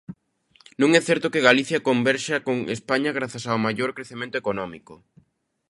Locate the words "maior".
3.65-3.89